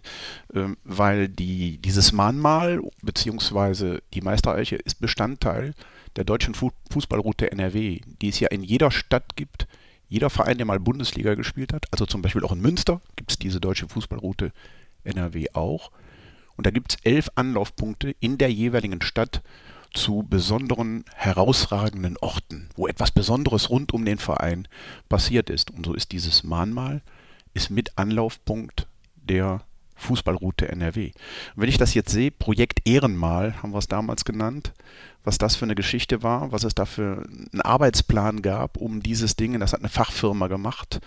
ähm, 0.54 0.78
weil 0.84 1.28
die, 1.30 1.78
dieses 1.80 2.12
Mahnmal 2.12 2.82
beziehungsweise 3.02 4.02
die 4.14 4.22
Meistereiche 4.22 4.76
ist 4.76 5.00
Bestandteil 5.00 5.74
der 6.16 6.24
Deutschen 6.24 6.54
Fu 6.54 6.72
Fußballroute 6.92 7.52
NRW, 7.52 8.02
die 8.22 8.30
es 8.30 8.40
ja 8.40 8.48
in 8.50 8.64
jeder 8.64 8.92
Stadt 8.92 9.36
gibt. 9.36 9.68
Jeder 10.08 10.30
Verein, 10.30 10.58
der 10.58 10.66
mal 10.66 10.80
Bundesliga 10.80 11.36
gespielt 11.36 11.74
hat, 11.74 11.88
also 11.92 12.06
zum 12.06 12.22
Beispiel 12.22 12.44
auch 12.44 12.52
in 12.52 12.62
Münster, 12.62 13.02
gibt 13.16 13.32
es 13.32 13.40
diese 13.40 13.60
Deutsche 13.60 13.88
Fußballroute 13.88 14.52
NRW 15.04 15.48
auch. 15.54 15.92
Und 16.56 16.66
da 16.66 16.72
gibt 16.72 16.94
es 16.94 16.98
elf 17.04 17.30
Anlaufpunkte 17.36 18.16
in 18.20 18.38
der 18.38 18.52
jeweiligen 18.52 19.02
Stadt 19.02 19.42
zu 19.94 20.26
besonderen, 20.30 21.06
herausragenden 21.16 22.18
Orten, 22.18 22.70
wo 22.76 22.88
etwas 22.88 23.12
Besonderes 23.12 23.70
rund 23.70 23.94
um 23.94 24.06
den 24.06 24.18
Verein 24.18 24.68
passiert 25.10 25.50
ist. 25.50 25.72
Und 25.72 25.86
so 25.86 25.94
ist 25.94 26.12
dieses 26.12 26.44
Mahnmal 26.44 27.02
ist 27.54 27.70
mit 27.70 27.98
Anlaufpunkt 27.98 28.88
der 29.16 29.62
Fußballroute 29.96 30.68
NRW. 30.70 31.12
Und 31.56 31.62
wenn 31.62 31.70
ich 31.70 31.78
das 31.78 31.94
jetzt 31.94 32.12
sehe, 32.12 32.32
Projekt 32.32 32.82
Ehrenmal 32.86 33.62
haben 33.62 33.72
wir 33.72 33.80
es 33.80 33.88
damals 33.88 34.26
genannt, 34.26 34.74
was 35.24 35.38
das 35.38 35.56
für 35.56 35.66
eine 35.66 35.76
Geschichte 35.76 36.22
war, 36.22 36.52
was 36.52 36.64
es 36.64 36.76
da 36.76 36.86
für 36.86 37.26
einen 37.52 37.62
Arbeitsplan 37.62 38.42
gab, 38.42 38.78
um 38.78 39.02
dieses 39.02 39.36
Ding, 39.36 39.60
das 39.60 39.74
hat 39.74 39.80
eine 39.80 39.90
Fachfirma 39.90 40.48
gemacht. 40.48 41.00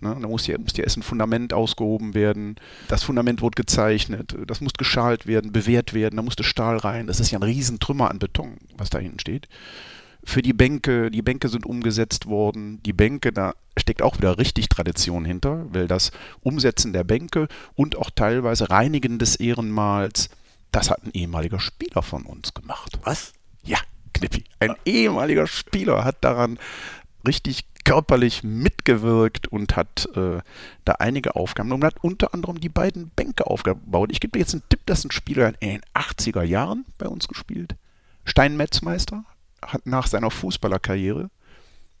Ne, 0.00 0.16
da 0.20 0.28
muss 0.28 0.46
ja, 0.46 0.56
erst 0.56 0.96
ein 0.96 1.02
Fundament 1.02 1.52
ausgehoben 1.52 2.14
werden, 2.14 2.56
das 2.88 3.02
Fundament 3.02 3.42
wurde 3.42 3.56
gezeichnet, 3.56 4.34
das 4.46 4.60
muss 4.60 4.72
geschalt 4.72 5.26
werden, 5.26 5.52
bewehrt 5.52 5.92
werden, 5.92 6.16
da 6.16 6.22
musste 6.22 6.44
Stahl 6.44 6.78
rein. 6.78 7.06
Das 7.06 7.20
ist 7.20 7.30
ja 7.30 7.38
ein 7.38 7.42
Riesentrümmer 7.42 8.10
an 8.10 8.18
Beton, 8.18 8.56
was 8.76 8.90
da 8.90 8.98
hinten 8.98 9.18
steht 9.18 9.48
für 10.24 10.42
die 10.42 10.52
Bänke, 10.52 11.10
die 11.10 11.22
Bänke 11.22 11.48
sind 11.48 11.64
umgesetzt 11.64 12.26
worden. 12.26 12.82
Die 12.82 12.92
Bänke, 12.92 13.32
da 13.32 13.54
steckt 13.76 14.02
auch 14.02 14.18
wieder 14.18 14.38
richtig 14.38 14.68
Tradition 14.68 15.24
hinter, 15.24 15.66
weil 15.72 15.88
das 15.88 16.10
Umsetzen 16.40 16.92
der 16.92 17.04
Bänke 17.04 17.48
und 17.74 17.96
auch 17.96 18.10
teilweise 18.10 18.70
Reinigen 18.70 19.18
des 19.18 19.36
Ehrenmals, 19.36 20.28
das 20.72 20.90
hat 20.90 21.04
ein 21.04 21.12
ehemaliger 21.14 21.60
Spieler 21.60 22.02
von 22.02 22.24
uns 22.24 22.52
gemacht. 22.52 22.98
Was? 23.04 23.32
Ja, 23.62 23.78
Knippi. 24.12 24.44
Ein 24.58 24.74
ehemaliger 24.84 25.46
Spieler 25.46 26.04
hat 26.04 26.22
daran 26.22 26.58
richtig 27.26 27.64
körperlich 27.84 28.42
mitgewirkt 28.42 29.48
und 29.48 29.76
hat 29.76 30.08
äh, 30.14 30.40
da 30.84 30.92
einige 30.98 31.36
Aufgaben 31.36 31.72
und 31.72 31.84
hat 31.84 32.04
unter 32.04 32.34
anderem 32.34 32.60
die 32.60 32.68
beiden 32.68 33.08
Bänke 33.08 33.46
aufgebaut. 33.46 34.10
Ich 34.12 34.20
gebe 34.20 34.32
dir 34.32 34.40
jetzt 34.40 34.52
einen 34.52 34.62
Tipp, 34.68 34.80
das 34.84 34.98
ist 34.98 35.04
ein 35.06 35.10
Spieler 35.10 35.54
in 35.60 35.70
den 35.70 35.80
80er 35.94 36.42
Jahren 36.42 36.84
bei 36.98 37.06
uns 37.06 37.28
gespielt. 37.28 37.76
Steinmetzmeister 38.26 39.24
hat 39.62 39.86
nach 39.86 40.06
seiner 40.06 40.30
Fußballerkarriere 40.30 41.30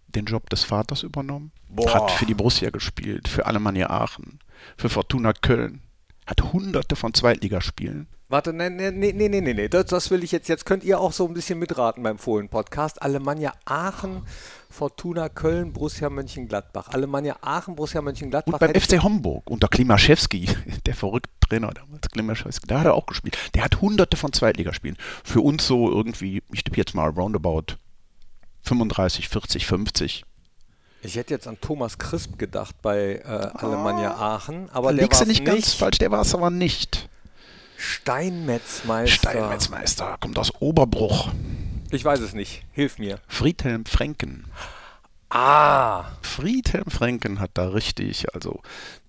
den 0.08 0.24
Job 0.24 0.48
des 0.50 0.64
Vaters 0.64 1.02
übernommen, 1.02 1.52
Boah. 1.68 1.94
hat 1.94 2.10
für 2.12 2.26
die 2.26 2.34
Borussia 2.34 2.70
gespielt, 2.70 3.28
für 3.28 3.46
Alemannia 3.46 3.90
Aachen, 3.90 4.38
für 4.76 4.88
Fortuna 4.88 5.32
Köln, 5.32 5.82
hat 6.26 6.52
hunderte 6.52 6.96
von 6.96 7.14
Zweitligaspielen. 7.14 8.08
Warte, 8.30 8.52
nee, 8.52 8.68
nee, 8.68 8.90
nee, 8.90 9.12
nee, 9.12 9.28
nee, 9.28 9.54
nee. 9.54 9.68
Das, 9.68 9.86
das 9.86 10.10
will 10.10 10.22
ich 10.22 10.32
jetzt. 10.32 10.48
Jetzt 10.48 10.66
könnt 10.66 10.84
ihr 10.84 11.00
auch 11.00 11.12
so 11.12 11.26
ein 11.26 11.32
bisschen 11.32 11.58
mitraten 11.58 12.02
beim 12.02 12.18
Fohlen-Podcast. 12.18 13.00
Alemannia 13.00 13.54
Aachen, 13.64 14.22
Fortuna 14.68 15.30
Köln, 15.30 15.72
Borussia 15.72 16.10
Mönchengladbach. 16.10 16.88
Alemannia 16.88 17.36
Aachen, 17.40 17.74
Borussia 17.74 18.02
Mönchengladbach. 18.02 18.52
Und 18.52 18.60
beim 18.60 18.78
FC 18.78 19.02
Homburg 19.02 19.50
unter 19.50 19.68
Klimaschewski, 19.68 20.46
der 20.86 20.94
verrückte 20.94 21.30
Trainer 21.40 21.70
damals, 21.70 22.10
Klimaschewski, 22.10 22.66
da 22.66 22.80
hat 22.80 22.86
er 22.86 22.94
auch 22.94 23.06
gespielt. 23.06 23.38
Der 23.54 23.64
hat 23.64 23.80
hunderte 23.80 24.18
von 24.18 24.34
Zweitligaspielen. 24.34 24.98
Für 25.24 25.40
uns 25.40 25.66
so 25.66 25.90
irgendwie, 25.90 26.42
ich 26.52 26.64
tippe 26.64 26.76
jetzt 26.76 26.94
mal 26.94 27.08
roundabout 27.08 27.76
35, 28.64 29.30
40, 29.30 29.66
50. 29.66 30.24
Ich 31.00 31.16
hätte 31.16 31.32
jetzt 31.32 31.46
an 31.48 31.58
Thomas 31.60 31.96
Crisp 31.96 32.38
gedacht 32.38 32.74
bei 32.82 33.22
äh, 33.24 33.50
Alemannia 33.54 34.16
Aachen, 34.16 34.68
aber 34.70 34.90
da 34.90 34.98
der 34.98 35.10
war 35.10 35.20
du 35.20 35.28
nicht 35.28 35.44
ganz 35.44 35.72
falsch, 35.72 35.98
der 35.98 36.10
war 36.10 36.22
es 36.22 36.34
aber 36.34 36.50
nicht. 36.50 36.97
Steinmetzmeister. 37.78 39.30
Steinmetzmeister, 39.30 40.16
kommt 40.20 40.36
aus 40.36 40.52
Oberbruch. 40.60 41.30
Ich 41.92 42.04
weiß 42.04 42.18
es 42.20 42.34
nicht. 42.34 42.64
Hilf 42.72 42.98
mir. 42.98 43.20
Friedhelm 43.28 43.86
Franken. 43.86 44.46
Ah, 45.30 46.06
Friedhelm 46.22 46.90
Franken 46.90 47.38
hat 47.38 47.52
da 47.54 47.68
richtig, 47.68 48.34
also 48.34 48.60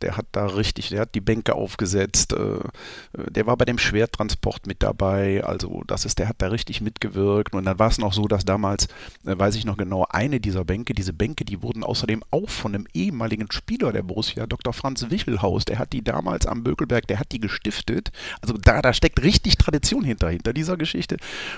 der 0.02 0.18
hat 0.18 0.28
da 0.32 0.46
richtig, 0.48 0.90
der 0.90 1.02
hat 1.02 1.16
die 1.16 1.22
Bänke 1.22 1.56
aufgesetzt, 1.56 2.34
äh, 2.34 2.38
äh, 2.38 3.32
der 3.32 3.46
war 3.48 3.58
bei 3.58 3.66
dem 3.66 3.78
Schwertransport 3.78 4.68
mit 4.68 4.84
dabei, 4.84 5.44
also 5.44 5.84
das 5.88 6.06
ist, 6.06 6.20
der 6.20 6.30
hat 6.30 6.38
da 6.40 6.48
richtig 6.48 6.82
mitgewirkt 6.82 7.54
und 7.54 7.66
dann 7.66 7.80
war 7.80 7.90
es 7.90 7.98
noch 7.98 8.14
so, 8.14 8.28
dass 8.28 8.46
damals, 8.46 8.86
äh, 9.26 9.38
weiß 9.38 9.56
ich 9.56 9.66
noch 9.66 9.78
genau, 9.78 10.06
eine 10.10 10.40
dieser 10.40 10.64
Bänke, 10.64 10.94
diese 10.94 11.14
Bänke, 11.14 11.46
die 11.46 11.62
wurden 11.62 11.84
außerdem 11.84 12.24
auch 12.32 12.50
von 12.50 12.76
einem 12.76 12.88
ehemaligen 12.94 13.52
Spieler 13.52 13.92
der 13.92 14.04
Borussia, 14.04 14.48
Dr. 14.48 14.74
Franz 14.74 15.10
Wichelhaus, 15.10 15.66
der 15.66 15.80
hat 15.80 15.94
die 15.94 16.04
damals 16.04 16.46
am 16.46 16.64
Bökelberg, 16.64 17.08
der 17.08 17.20
hat 17.20 17.32
die 17.32 17.40
gestiftet, 17.40 18.12
also 18.42 18.56
da, 18.56 18.82
da 18.82 18.94
steckt 18.94 19.22
richtig 19.22 19.58
Tradition 19.58 20.04
hinter, 20.04 20.30
hinter 20.30 20.54
dieser 20.54 20.78
Geschichte 20.78 21.18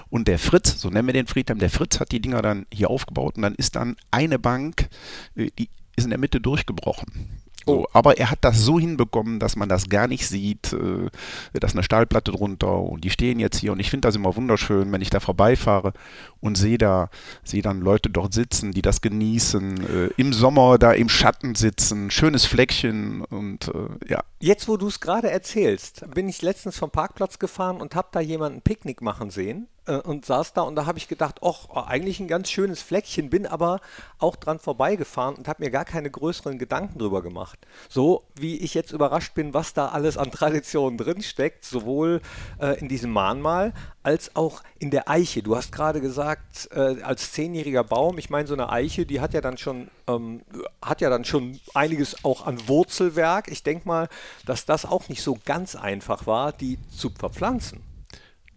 und 0.10 0.28
der 0.28 0.40
Fritz, 0.40 0.80
so 0.80 0.90
nennen 0.90 1.08
wir 1.08 1.14
den 1.14 1.28
Friedhelm, 1.28 1.60
der 1.60 1.70
Fritz 1.70 2.00
hat 2.00 2.12
die 2.12 2.22
Dinger 2.22 2.42
dann 2.42 2.66
hier 2.74 2.90
aufgebaut 2.90 3.36
und 3.36 3.44
dann 3.44 3.56
ist 3.56 3.76
dann 3.76 3.96
eine 4.10 4.40
Bank, 4.40 4.90
die 5.36 5.70
ist 5.96 6.06
in 6.06 6.10
der 6.10 6.20
Mitte 6.20 6.42
durchgebrochen. 6.42 7.42
So, 7.66 7.82
Oh. 7.82 7.88
aber 7.94 8.18
er 8.18 8.32
hat 8.32 8.40
das 8.42 8.60
so 8.60 8.80
hinbekommen, 8.80 9.40
dass 9.40 9.56
man 9.56 9.70
das 9.70 9.90
gar 9.90 10.08
nicht 10.08 10.28
sieht. 10.28 10.74
Äh, 10.74 11.10
da 11.54 11.68
ist 11.68 11.74
eine 11.74 11.84
Stahlplatte 11.84 12.32
drunter 12.32 12.80
und 12.80 13.04
die 13.04 13.10
stehen 13.10 13.40
jetzt 13.40 13.58
hier. 13.58 13.72
Und 13.72 13.80
ich 13.80 13.90
finde 13.90 14.08
das 14.08 14.16
immer 14.16 14.36
wunderschön, 14.36 14.92
wenn 14.92 15.02
ich 15.02 15.10
da 15.10 15.20
vorbeifahre 15.20 15.94
und 16.40 16.58
sehe 16.58 16.78
da, 16.78 17.10
sehe 17.44 17.62
dann 17.62 17.82
Leute 17.82 18.10
dort 18.10 18.34
sitzen, 18.34 18.72
die 18.72 18.82
das 18.82 19.02
genießen, 19.02 19.78
äh, 19.88 20.10
im 20.18 20.34
Sommer 20.34 20.78
da 20.78 20.92
im 20.92 21.10
Schatten 21.10 21.56
sitzen, 21.56 22.12
schönes 22.12 22.46
Fleckchen 22.46 23.22
und 23.22 23.68
äh, 23.70 24.12
ja. 24.12 24.24
jetzt 24.40 24.68
wo 24.68 24.78
du 24.78 24.88
es 24.88 25.00
gerade 25.00 25.30
erzählst, 25.30 26.06
bin 26.14 26.28
ich 26.30 26.42
letztens 26.42 26.78
vom 26.78 26.92
Parkplatz 26.92 27.40
gefahren 27.40 27.80
und 27.80 27.96
habe 27.96 28.10
da 28.12 28.20
jemanden 28.20 28.62
Picknick 28.62 29.02
machen 29.02 29.30
sehen. 29.30 29.68
Äh, 29.88 29.96
und 29.96 30.26
saß 30.26 30.54
da 30.54 30.62
und 30.62 30.76
da 30.76 30.86
habe 30.86 30.98
ich 30.98 31.08
gedacht, 31.08 31.42
ach, 31.44 31.70
eigentlich 31.88 32.20
ein 32.20 32.28
ganz 32.28 32.50
schönes 32.50 32.82
Fleckchen, 32.82 33.30
bin 33.30 33.46
aber 33.46 33.80
auch 34.20 34.36
dran 34.36 34.60
vorbeigefahren 34.60 35.36
und 35.36 35.48
habe 35.48 35.64
mir 35.64 35.72
gar 35.72 35.86
keine 35.86 36.10
größeren 36.10 36.60
Gedanken 36.60 37.00
drüber 37.00 37.22
gemacht. 37.22 37.60
So 37.90 38.24
wie 38.36 38.58
ich 38.58 38.74
jetzt 38.74 38.92
überrascht 38.92 39.34
bin, 39.34 39.54
was 39.54 39.74
da 39.74 39.90
alles 39.90 40.18
an 40.18 40.32
Tradition 40.32 40.98
drinsteckt, 40.98 41.66
sowohl 41.66 42.22
äh, 42.60 42.80
in 42.80 42.88
diesem 42.88 43.12
Mahnmal 43.12 43.74
als 44.04 44.36
auch 44.36 44.64
in 44.80 44.92
der 44.92 45.10
Eiche. 45.10 45.44
Du 45.44 45.56
hast 45.56 45.72
gerade 45.72 46.02
gesagt, 46.02 46.70
äh, 46.72 47.02
als 47.02 47.32
zehnjähriger 47.32 47.84
Baum, 47.84 48.18
ich 48.18 48.30
meine, 48.30 48.48
so 48.48 48.54
eine 48.54 48.70
Eiche, 48.70 49.06
die 49.06 49.20
hat 49.22 49.34
ja 49.34 49.42
dann 49.42 49.58
schon, 49.58 49.90
ähm, 50.08 50.42
hat 50.82 51.02
ja 51.02 51.10
dann 51.10 51.26
schon 51.26 51.60
einiges 51.74 52.24
auch 52.24 52.46
an 52.46 52.68
Wurzelwerk. 52.68 53.52
Ich 53.52 53.64
denke 53.64 53.88
mal, 53.88 54.10
dass 54.46 54.66
das 54.66 54.86
auch 54.86 55.10
nicht 55.10 55.22
so 55.22 55.38
ganz 55.46 55.76
einfach 55.76 56.26
war, 56.26 56.52
die 56.52 56.80
zu 56.90 57.10
verpflanzen. 57.10 57.91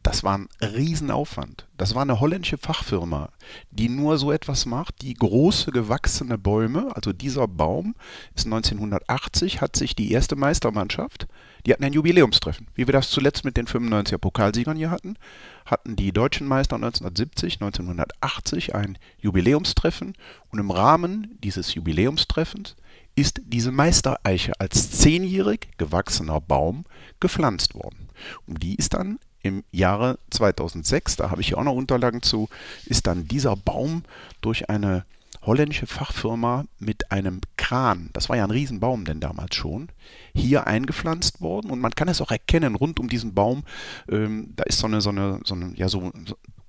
Das 0.05 0.23
war 0.23 0.37
ein 0.37 0.49
Riesenaufwand. 0.61 1.67
Das 1.79 1.95
war 1.95 2.03
eine 2.03 2.21
holländische 2.21 2.59
Fachfirma, 2.59 3.31
die 3.71 3.89
nur 3.89 4.19
so 4.19 4.33
etwas 4.33 4.67
macht, 4.67 5.01
die 5.01 5.15
große 5.15 5.73
gewachsene 5.73 6.37
Bäume, 6.37 6.95
also 6.95 7.15
dieser 7.15 7.49
Baum 7.49 7.95
ist 8.35 8.45
1980, 8.45 9.63
hat 9.63 9.77
sich 9.77 9.97
die 9.97 10.13
erste 10.13 10.37
Meistermannschaft, 10.37 11.27
die 11.65 11.73
hatten 11.73 11.85
ein 11.85 11.95
Jubiläumstreffen, 11.95 12.67
wie 12.75 12.87
wir 12.87 12.93
das 12.93 13.09
zuletzt 13.09 13.47
mit 13.47 13.57
den 13.57 13.67
95er 13.67 14.19
Pokalsiegern 14.19 14.77
hier 14.77 14.91
hatten, 14.91 15.17
hatten 15.65 15.97
die 15.97 16.13
deutschen 16.13 16.47
Meister 16.47 16.77
1970, 16.77 17.55
1980 17.63 18.75
ein 18.75 18.99
Jubiläumstreffen 19.21 20.13
und 20.51 20.59
im 20.59 20.71
Rahmen 20.71 21.39
dieses 21.43 21.73
Jubiläumstreffens 21.73 22.77
ist 23.17 23.41
diese 23.47 23.73
Meistereiche 23.73 24.53
als 24.61 24.91
zehnjährig 24.91 25.69
gewachsener 25.79 26.43
Baum 26.43 26.85
gepflanzt 27.21 27.75
worden. 27.75 28.11
Und 28.47 28.63
die 28.63 28.75
ist 28.75 28.93
dann 28.93 29.19
im 29.45 29.63
Jahre 29.71 30.19
2006, 30.31 31.17
da 31.17 31.31
habe 31.31 31.43
ich 31.43 31.51
ja 31.51 31.59
auch 31.59 31.65
noch 31.65 31.75
Unterlagen 31.75 32.23
zu, 32.23 32.49
ist 32.87 33.07
dann 33.07 33.29
dieser 33.29 33.55
Baum 33.55 34.03
durch 34.41 34.71
eine 34.71 35.05
holländische 35.43 35.87
Fachfirma 35.87 36.65
mit 36.79 37.13
einem 37.13 37.43
Kran, 37.59 38.09
das 38.15 38.31
war 38.31 38.37
ja 38.37 38.45
ein 38.45 38.51
Riesenbaum 38.51 39.05
denn 39.05 39.21
damals 39.21 39.55
schon, 39.55 39.91
hier 40.35 40.67
eingepflanzt 40.67 41.43
worden 41.43 41.71
und 41.71 41.81
man 41.81 41.95
kann 41.95 42.09
es 42.09 42.23
auch 42.23 42.31
erkennen, 42.31 42.75
rund 42.75 42.99
um 42.99 43.09
diesen 43.09 43.35
Baum, 43.35 43.65
ähm, 44.09 44.55
da 44.57 44.65
ist 44.65 44.79
so 44.79 44.87
eine, 44.87 45.03
so 45.03 45.11
eine, 45.11 45.41
so 45.45 45.55
eine, 45.55 45.75
ja 45.77 45.89
so, 45.91 46.11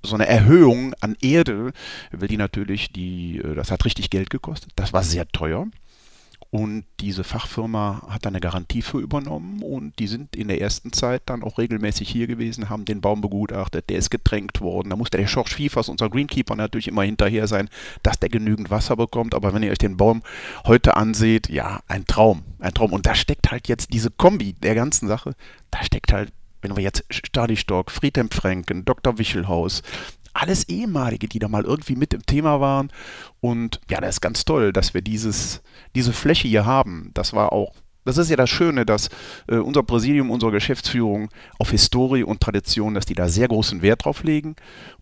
so 0.04 0.16
eine 0.16 0.28
Erhöhung 0.28 0.94
an 1.00 1.16
Erde, 1.22 1.72
weil 2.12 2.28
die 2.28 2.38
natürlich, 2.38 2.92
die, 2.92 3.38
äh, 3.38 3.56
das 3.56 3.72
hat 3.72 3.86
richtig 3.86 4.10
Geld 4.10 4.30
gekostet, 4.30 4.72
das 4.76 4.92
war 4.92 5.04
sehr 5.04 5.28
teuer. 5.30 5.68
Und 6.56 6.86
diese 7.02 7.26
Fachfirma 7.26 8.04
hat 8.08 8.24
da 8.24 8.30
eine 8.30 8.40
Garantie 8.40 8.82
für 8.82 9.00
übernommen 9.00 9.62
und 9.62 10.00
die 10.00 10.08
sind 10.08 10.38
in 10.38 10.48
der 10.48 10.62
ersten 10.62 10.94
Zeit 10.94 11.24
dann 11.26 11.44
auch 11.44 11.58
regelmäßig 11.58 12.08
hier 12.08 12.28
gewesen, 12.28 12.70
haben 12.70 12.86
den 12.86 13.02
Baum 13.02 13.20
begutachtet, 13.20 13.90
der 13.90 13.98
ist 13.98 14.10
getränkt 14.10 14.62
worden. 14.62 14.90
Da 14.90 14.96
musste 14.96 15.18
der 15.18 15.28
Schorsch 15.28 15.54
Fiefers, 15.54 15.90
unser 15.90 16.10
Greenkeeper, 16.10 16.56
natürlich 16.56 16.88
immer 16.88 17.04
hinterher 17.04 17.48
sein, 17.48 17.70
dass 18.04 18.22
der 18.22 18.30
genügend 18.30 18.70
Wasser 18.70 18.96
bekommt. 18.96 19.36
Aber 19.36 19.54
wenn 19.54 19.64
ihr 19.64 19.72
euch 19.72 19.80
den 19.80 19.98
Baum 19.98 20.24
heute 20.66 20.96
anseht, 20.96 21.50
ja, 21.50 21.82
ein 21.90 22.06
Traum, 22.06 22.44
ein 22.60 22.74
Traum. 22.74 22.94
Und 22.94 23.06
da 23.06 23.16
steckt 23.16 23.52
halt 23.52 23.68
jetzt 23.68 23.92
diese 23.92 24.10
Kombi 24.10 24.54
der 24.54 24.76
ganzen 24.76 25.10
Sache, 25.10 25.36
da 25.72 25.84
steckt 25.84 26.14
halt 26.14 26.32
wenn 26.62 26.78
wir 26.78 26.84
jetzt 26.84 27.04
Stadi 27.12 27.58
Stock, 27.58 27.92
Friedhelm 27.92 28.32
Franken, 28.32 28.86
Dr. 28.86 29.20
Wichelhaus, 29.20 29.84
alles 30.36 30.68
ehemalige, 30.70 31.28
die 31.28 31.40
da 31.40 31.48
mal 31.48 31.64
irgendwie 31.64 31.96
mit 31.96 32.14
im 32.14 32.26
Thema 32.26 32.60
waren. 32.60 32.92
Und 33.40 33.80
ja, 33.90 34.02
das 34.02 34.16
ist 34.16 34.22
ganz 34.22 34.46
toll, 34.46 34.74
dass 34.74 34.94
wir 34.94 35.02
dieses, 35.02 35.62
diese 35.96 36.14
Fläche 36.14 36.48
hier 36.48 36.66
haben. 36.66 37.12
Das 37.14 37.34
war 37.34 37.52
auch 37.52 37.74
das 38.06 38.20
ist 38.20 38.30
ja 38.30 38.36
das 38.36 38.52
Schöne, 38.52 38.86
dass 38.86 39.10
äh, 39.48 39.56
unser 39.56 39.82
Präsidium, 39.82 40.30
unsere 40.30 40.52
Geschäftsführung 40.52 41.30
auf 41.58 41.72
Historie 41.72 42.24
und 42.24 42.40
Tradition, 42.40 42.94
dass 42.94 43.06
die 43.06 43.16
da 43.16 43.28
sehr 43.28 43.48
großen 43.48 43.82
Wert 43.82 44.06
drauf 44.06 44.24
legen 44.24 44.56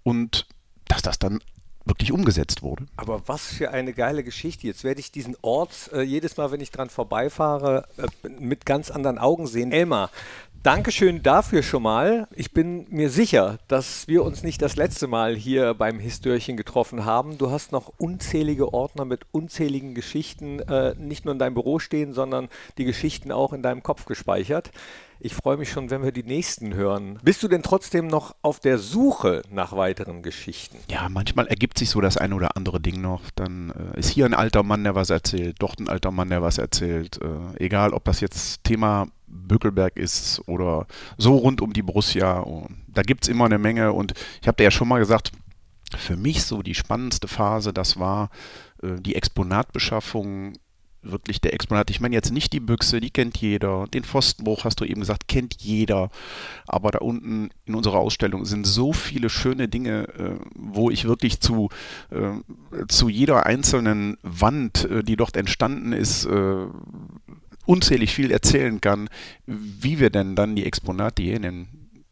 und 0.03 0.47
dass 0.87 1.01
das 1.01 1.19
dann 1.19 1.39
wirklich 1.85 2.13
umgesetzt 2.13 2.61
wurde. 2.61 2.85
Aber 2.95 3.27
was 3.27 3.45
für 3.45 3.71
eine 3.71 3.91
geile 3.93 4.23
Geschichte. 4.23 4.67
Jetzt 4.67 4.85
werde 4.85 5.01
ich 5.01 5.11
diesen 5.11 5.35
Ort 5.41 5.91
äh, 5.91 6.01
jedes 6.01 6.37
Mal, 6.37 6.51
wenn 6.51 6.61
ich 6.61 6.71
dran 6.71 6.89
vorbeifahre, 6.89 7.85
äh, 7.97 8.29
mit 8.39 8.65
ganz 8.65 8.89
anderen 8.89 9.17
Augen 9.17 9.47
sehen. 9.47 9.73
Elmar, 9.73 10.09
Dankeschön 10.63 11.21
dafür 11.21 11.61
schon 11.61 11.83
mal. 11.83 12.25
Ich 12.33 12.53
bin 12.53 12.85
mir 12.89 13.09
sicher, 13.09 13.57
dass 13.67 14.07
wir 14.07 14.23
uns 14.23 14.43
nicht 14.43 14.61
das 14.61 14.77
letzte 14.77 15.07
Mal 15.07 15.35
hier 15.35 15.73
beim 15.73 15.99
Histörchen 15.99 16.55
getroffen 16.55 17.03
haben. 17.03 17.37
Du 17.37 17.51
hast 17.51 17.73
noch 17.73 17.91
unzählige 17.97 18.73
Ordner 18.73 19.03
mit 19.03 19.25
unzähligen 19.33 19.93
Geschichten, 19.93 20.61
äh, 20.61 20.95
nicht 20.97 21.25
nur 21.25 21.33
in 21.33 21.39
deinem 21.39 21.55
Büro 21.55 21.79
stehen, 21.79 22.13
sondern 22.13 22.47
die 22.77 22.85
Geschichten 22.85 23.29
auch 23.33 23.51
in 23.51 23.61
deinem 23.61 23.83
Kopf 23.83 24.05
gespeichert. 24.05 24.71
Ich 25.19 25.33
freue 25.33 25.57
mich 25.57 25.69
schon, 25.69 25.89
wenn 25.89 26.01
wir 26.01 26.13
die 26.13 26.23
nächsten 26.23 26.73
hören. 26.73 27.19
Bist 27.23 27.43
du 27.43 27.49
denn 27.49 27.61
trotzdem 27.61 28.07
noch 28.07 28.33
auf 28.41 28.61
der 28.61 28.77
Suche 28.77 29.41
nach 29.51 29.75
weiteren 29.75 30.23
Geschichten? 30.23 30.77
Ja, 30.89 31.09
manchmal 31.09 31.47
ergibt 31.47 31.77
sich 31.77 31.89
so 31.89 31.99
das 31.99 32.15
eine 32.15 32.35
oder 32.35 32.55
andere 32.55 32.79
Ding 32.79 33.01
noch. 33.01 33.21
Dann 33.35 33.73
äh, 33.95 33.99
ist 33.99 34.09
hier 34.09 34.25
ein 34.25 34.33
alter 34.33 34.63
Mann, 34.63 34.85
der 34.85 34.95
was 34.95 35.09
erzählt, 35.09 35.57
dort 35.59 35.81
ein 35.81 35.89
alter 35.89 36.11
Mann, 36.11 36.29
der 36.29 36.41
was 36.41 36.57
erzählt. 36.57 37.19
Äh, 37.21 37.63
egal, 37.65 37.93
ob 37.93 38.05
das 38.05 38.21
jetzt 38.21 38.63
Thema 38.63 39.07
Bückelberg 39.33 39.97
ist 39.97 40.41
oder 40.47 40.87
so 41.17 41.35
rund 41.35 41.61
um 41.61 41.73
die 41.73 41.81
Borussia. 41.81 42.45
Da 42.87 43.01
gibt 43.01 43.23
es 43.23 43.29
immer 43.29 43.45
eine 43.45 43.57
Menge 43.57 43.93
und 43.93 44.13
ich 44.41 44.47
habe 44.47 44.57
dir 44.57 44.65
ja 44.65 44.71
schon 44.71 44.87
mal 44.87 44.99
gesagt, 44.99 45.31
für 45.97 46.15
mich 46.15 46.43
so 46.43 46.61
die 46.61 46.75
spannendste 46.75 47.27
Phase, 47.27 47.73
das 47.73 47.99
war 47.99 48.29
äh, 48.81 48.99
die 48.99 49.15
Exponatbeschaffung 49.15 50.53
wirklich 51.05 51.41
der 51.41 51.53
Exponat. 51.53 51.89
Ich 51.89 51.99
meine 51.99 52.15
jetzt 52.15 52.31
nicht 52.31 52.53
die 52.53 52.61
Büchse, 52.61 53.01
die 53.01 53.11
kennt 53.11 53.35
jeder. 53.37 53.87
Den 53.93 54.05
Pfostenbruch 54.05 54.63
hast 54.63 54.79
du 54.79 54.85
eben 54.85 55.01
gesagt, 55.01 55.27
kennt 55.27 55.61
jeder. 55.61 56.09
Aber 56.65 56.91
da 56.91 56.99
unten 56.99 57.49
in 57.65 57.75
unserer 57.75 57.97
Ausstellung 57.97 58.45
sind 58.45 58.65
so 58.65 58.93
viele 58.93 59.29
schöne 59.29 59.67
Dinge, 59.67 60.07
äh, 60.17 60.39
wo 60.55 60.89
ich 60.89 61.05
wirklich 61.05 61.41
zu, 61.41 61.67
äh, 62.09 62.85
zu 62.87 63.09
jeder 63.09 63.45
einzelnen 63.45 64.17
Wand, 64.23 64.87
die 65.03 65.17
dort 65.17 65.35
entstanden 65.35 65.91
ist, 65.91 66.25
unzählig 67.65 68.13
viel 68.13 68.31
erzählen 68.31 68.81
kann, 68.81 69.09
wie 69.45 69.99
wir 69.99 70.09
denn 70.09 70.35
dann 70.35 70.55
die 70.55 70.65
Exponate 70.65 71.23
hier 71.23 71.35
in 71.35 71.41
den 71.43 71.67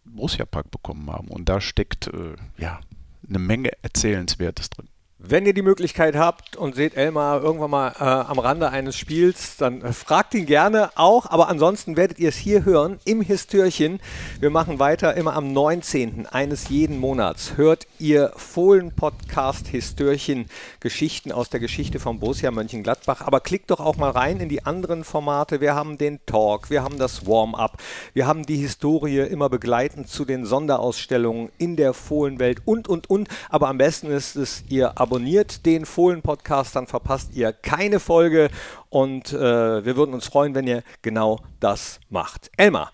Borussia 0.06 0.46
Park 0.46 0.72
bekommen 0.72 1.10
haben. 1.10 1.28
Und 1.28 1.50
da 1.50 1.62
steckt 1.62 2.08
äh, 2.08 2.36
ja 2.58 2.80
eine 3.28 3.40
Menge 3.40 3.72
Erzählenswertes 3.82 4.70
drin. 4.70 4.88
Wenn 5.24 5.46
ihr 5.46 5.54
die 5.54 5.62
Möglichkeit 5.62 6.16
habt 6.16 6.58
und 6.58 6.74
seht 6.74 6.98
Elmar 6.98 7.44
irgendwann 7.44 7.70
mal 7.70 7.94
äh, 8.00 8.04
am 8.04 8.40
Rande 8.40 8.72
eines 8.72 8.98
Spiels, 8.98 9.56
dann 9.56 9.84
äh, 9.84 9.94
fragt 9.94 10.34
ihn 10.34 10.48
gerne 10.48 10.90
auch. 10.96 11.28
Aber 11.28 11.48
ansonsten 11.48 11.96
werdet 11.96 12.18
ihr 12.18 12.30
es 12.30 12.38
hier 12.38 12.66
hören 12.66 12.98
im 13.06 13.22
Histörchen. 13.22 14.00
Wir 14.40 14.50
machen 14.50 14.80
weiter 14.80 15.14
immer 15.14 15.36
am 15.36 15.54
19. 15.54 16.26
eines 16.26 16.70
jeden 16.70 16.98
Monats. 16.98 17.56
Hört 17.56 17.86
ihr 18.00 18.34
Fohlen-Podcast 18.36 19.68
Histörchen 19.68 20.48
Geschichten 20.80 21.32
aus 21.32 21.50
der 21.52 21.60
Geschichte 21.60 22.00
von 22.00 22.20
Borussia 22.20 22.50
Mönchengladbach. 22.50 23.22
Aber 23.22 23.42
klickt 23.42 23.70
doch 23.70 23.80
auch 23.80 23.98
mal 23.98 24.10
rein 24.10 24.40
in 24.40 24.50
die 24.50 24.66
anderen 24.66 25.04
Formate. 25.04 25.62
Wir 25.62 25.76
haben 25.76 26.00
den 26.00 26.20
Talk, 26.26 26.72
wir 26.72 26.82
haben 26.82 26.98
das 26.98 27.28
Warm-up, 27.28 27.78
wir 28.16 28.26
haben 28.26 28.48
die 28.48 28.58
Historie 28.58 29.20
immer 29.20 29.50
begleitend 29.50 30.10
zu 30.10 30.26
den 30.26 30.48
Sonderausstellungen 30.48 31.52
in 31.60 31.76
der 31.76 31.94
Fohlenwelt 31.94 32.64
und, 32.66 32.88
und, 32.88 33.08
und. 33.08 33.30
Aber 33.50 33.68
am 33.68 33.78
besten 33.78 34.08
ist 34.08 34.36
es, 34.36 34.64
ihr 34.68 35.00
abonniert 35.00 35.11
abonniert 35.12 35.66
den 35.66 35.86
Fohlen-Podcast, 35.86 36.74
dann 36.78 36.88
verpasst 36.88 37.36
ihr 37.36 37.52
keine 37.52 38.00
Folge 38.00 38.50
und 38.88 39.34
äh, 39.34 39.84
wir 39.84 39.98
würden 39.98 40.14
uns 40.14 40.26
freuen, 40.26 40.56
wenn 40.56 40.66
ihr 40.66 40.84
genau 41.02 41.42
das 41.60 42.00
macht. 42.10 42.50
Elmar, 42.56 42.94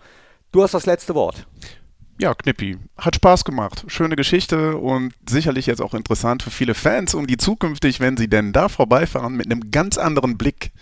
du 0.50 0.64
hast 0.64 0.74
das 0.74 0.84
letzte 0.84 1.14
Wort. 1.14 1.46
Ja, 2.20 2.34
Knippi, 2.34 2.76
hat 2.96 3.14
Spaß 3.14 3.44
gemacht. 3.44 3.84
Schöne 3.86 4.16
Geschichte 4.16 4.78
und 4.78 5.14
sicherlich 5.30 5.66
jetzt 5.66 5.80
auch 5.80 5.94
interessant 5.94 6.42
für 6.42 6.50
viele 6.50 6.74
Fans, 6.74 7.14
um 7.14 7.28
die 7.28 7.36
zukünftig, 7.36 8.00
wenn 8.00 8.16
sie 8.16 8.26
denn 8.26 8.52
da 8.52 8.68
vorbeifahren, 8.68 9.36
mit 9.36 9.46
einem 9.46 9.70
ganz 9.70 9.96
anderen 9.96 10.36
Blick 10.36 10.72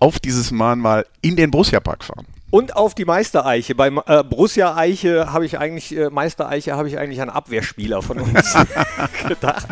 auf 0.00 0.18
dieses 0.18 0.50
Mahnmal 0.50 1.06
in 1.20 1.36
den 1.36 1.52
Borussia 1.52 1.78
Park 1.78 2.02
fahren. 2.02 2.26
Und 2.54 2.76
auf 2.76 2.94
die 2.94 3.04
Meistereiche. 3.04 3.74
Bei 3.74 3.88
äh, 3.88 4.22
Borussia 4.22 4.76
Eiche 4.76 5.32
habe 5.32 5.44
ich 5.44 5.58
eigentlich, 5.58 5.96
äh, 5.96 6.08
Meistereiche 6.08 6.76
habe 6.76 6.86
ich 6.86 6.96
eigentlich 6.96 7.20
an 7.20 7.28
Abwehrspieler 7.28 8.00
von 8.00 8.20
uns 8.20 8.32
gedacht. 9.28 9.66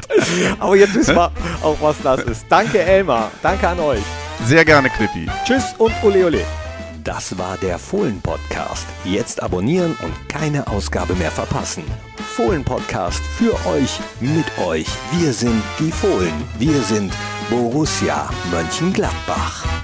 Aber 0.59 0.75
jetzt 0.75 0.93
wissen 0.97 1.15
wir 1.15 1.31
auch, 1.63 1.77
was 1.81 2.03
das 2.03 2.25
ist. 2.25 2.45
Danke, 2.49 2.81
Elmar. 2.81 3.31
Danke 3.41 3.69
an 3.69 3.79
euch. 3.79 4.03
Sehr 4.47 4.65
gerne, 4.65 4.91
Clippy. 4.91 5.31
Tschüss 5.45 5.77
und 5.79 5.93
ole 6.03 6.27
ole. 6.27 6.41
Das 7.05 7.39
war 7.39 7.57
der 7.59 7.79
Fohlen-Podcast. 7.79 8.89
Jetzt 9.05 9.41
abonnieren 9.41 9.97
und 10.03 10.29
keine 10.29 10.67
Ausgabe 10.67 11.15
mehr 11.15 11.31
verpassen. 11.31 11.85
Fohlen-Podcast 12.35 13.23
für 13.39 13.55
euch, 13.69 14.01
mit 14.19 14.59
euch. 14.67 14.89
Wir 15.13 15.33
sind 15.33 15.63
die 15.79 15.93
Fohlen. 15.93 16.35
Wir 16.59 16.81
sind 16.83 17.13
Borussia 17.49 18.29
Mönchengladbach. 18.51 19.82